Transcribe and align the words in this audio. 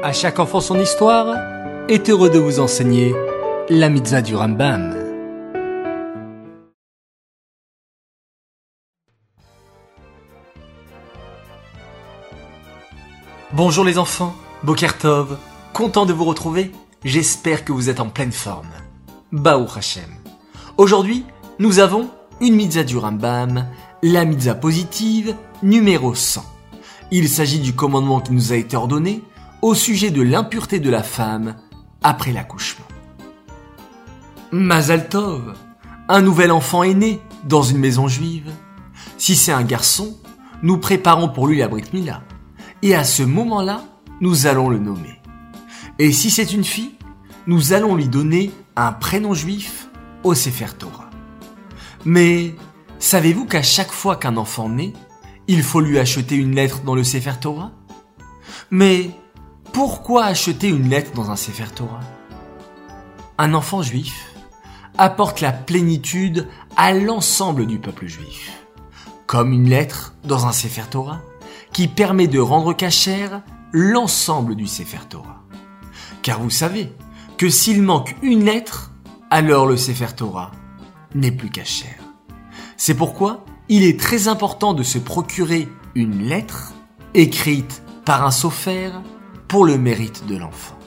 À 0.00 0.12
chaque 0.12 0.38
enfant 0.38 0.60
son 0.60 0.78
histoire 0.78 1.34
est 1.88 2.08
heureux 2.08 2.30
de 2.30 2.38
vous 2.38 2.60
enseigner 2.60 3.16
la 3.68 3.88
mitzvah 3.88 4.22
du 4.22 4.36
Rambam. 4.36 4.94
Bonjour 13.52 13.84
les 13.84 13.98
enfants, 13.98 14.36
Bokertov, 14.62 15.36
content 15.72 16.06
de 16.06 16.12
vous 16.12 16.24
retrouver, 16.24 16.70
j'espère 17.04 17.64
que 17.64 17.72
vous 17.72 17.90
êtes 17.90 17.98
en 17.98 18.08
pleine 18.08 18.30
forme. 18.30 18.70
Baou 19.32 19.66
Hashem. 19.76 20.14
Aujourd'hui, 20.76 21.24
nous 21.58 21.80
avons 21.80 22.08
une 22.40 22.54
mitzvah 22.54 22.84
du 22.84 22.96
Rambam, 22.96 23.66
la 24.04 24.24
mitzvah 24.24 24.54
positive 24.54 25.34
numéro 25.64 26.14
100. 26.14 26.44
Il 27.10 27.28
s'agit 27.28 27.58
du 27.58 27.74
commandement 27.74 28.20
qui 28.20 28.32
nous 28.32 28.52
a 28.52 28.56
été 28.56 28.76
ordonné 28.76 29.24
au 29.62 29.74
sujet 29.74 30.10
de 30.10 30.22
l'impureté 30.22 30.80
de 30.80 30.90
la 30.90 31.02
femme 31.02 31.56
après 32.02 32.32
l'accouchement. 32.32 32.86
Mazal 34.52 35.08
Tov, 35.08 35.54
un 36.08 36.22
nouvel 36.22 36.52
enfant 36.52 36.82
est 36.82 36.94
né 36.94 37.20
dans 37.44 37.62
une 37.62 37.78
maison 37.78 38.08
juive. 38.08 38.50
Si 39.18 39.36
c'est 39.36 39.52
un 39.52 39.62
garçon, 39.62 40.16
nous 40.62 40.78
préparons 40.78 41.28
pour 41.28 41.46
lui 41.46 41.58
la 41.58 41.68
Brit 41.68 41.84
Mila. 41.92 42.22
Et 42.82 42.94
à 42.94 43.04
ce 43.04 43.22
moment-là, 43.22 43.82
nous 44.20 44.46
allons 44.46 44.68
le 44.68 44.78
nommer. 44.78 45.20
Et 45.98 46.12
si 46.12 46.30
c'est 46.30 46.52
une 46.52 46.64
fille, 46.64 46.94
nous 47.46 47.72
allons 47.72 47.94
lui 47.94 48.08
donner 48.08 48.52
un 48.76 48.92
prénom 48.92 49.34
juif 49.34 49.88
au 50.22 50.34
Sefer 50.34 50.76
Torah. 50.78 51.10
Mais 52.04 52.54
savez-vous 52.98 53.46
qu'à 53.46 53.62
chaque 53.62 53.90
fois 53.90 54.16
qu'un 54.16 54.36
enfant 54.36 54.68
naît, 54.68 54.92
il 55.48 55.62
faut 55.62 55.80
lui 55.80 55.98
acheter 55.98 56.36
une 56.36 56.54
lettre 56.54 56.82
dans 56.82 56.94
le 56.94 57.04
Sefer 57.04 57.34
Torah? 57.40 57.72
Mais 58.70 59.10
pourquoi 59.78 60.24
acheter 60.24 60.66
une 60.66 60.88
lettre 60.88 61.12
dans 61.12 61.30
un 61.30 61.36
Sefer 61.36 61.72
Torah? 61.72 62.00
Un 63.38 63.54
enfant 63.54 63.80
juif 63.80 64.34
apporte 64.98 65.40
la 65.40 65.52
plénitude 65.52 66.48
à 66.76 66.92
l'ensemble 66.92 67.64
du 67.64 67.78
peuple 67.78 68.08
juif, 68.08 68.50
comme 69.28 69.52
une 69.52 69.68
lettre 69.68 70.16
dans 70.24 70.46
un 70.46 70.52
Sefer 70.52 70.82
Torah 70.90 71.20
qui 71.72 71.86
permet 71.86 72.26
de 72.26 72.40
rendre 72.40 72.72
cachère 72.72 73.42
l'ensemble 73.70 74.56
du 74.56 74.66
Sefer 74.66 75.06
Torah. 75.08 75.44
Car 76.22 76.40
vous 76.40 76.50
savez 76.50 76.92
que 77.36 77.48
s'il 77.48 77.80
manque 77.80 78.16
une 78.20 78.44
lettre, 78.44 78.90
alors 79.30 79.64
le 79.64 79.76
Sefer 79.76 80.12
Torah 80.16 80.50
n'est 81.14 81.30
plus 81.30 81.50
cachère. 81.50 82.02
C'est 82.76 82.94
pourquoi 82.94 83.44
il 83.68 83.84
est 83.84 84.00
très 84.00 84.26
important 84.26 84.74
de 84.74 84.82
se 84.82 84.98
procurer 84.98 85.68
une 85.94 86.24
lettre 86.24 86.72
écrite 87.14 87.84
par 88.04 88.26
un 88.26 88.32
sofer 88.32 88.90
pour 89.48 89.64
le 89.64 89.78
mérite 89.78 90.26
de 90.26 90.36
l'enfant. 90.36 90.78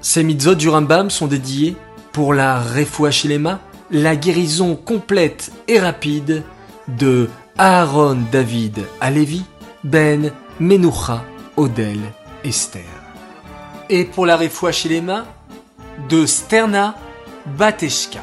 Ces 0.00 0.24
mitzvot 0.24 0.54
du 0.54 0.68
Rambam 0.68 1.10
sont 1.10 1.26
dédiés 1.26 1.76
pour 2.12 2.34
la 2.34 2.60
refoua 2.60 3.10
shilema, 3.10 3.60
la 3.90 4.16
guérison 4.16 4.74
complète 4.74 5.52
et 5.68 5.78
rapide 5.78 6.42
de 6.88 7.28
Aaron 7.58 8.18
David 8.32 8.80
Alevi, 9.00 9.44
Ben 9.84 10.32
Menucha 10.58 11.24
Odel 11.56 12.00
Esther. 12.44 12.82
Et 13.88 14.04
pour 14.04 14.26
la 14.26 14.36
refoua 14.36 14.72
shilema 14.72 15.26
de 16.08 16.26
Sterna 16.26 16.96
Bateshka. 17.58 18.20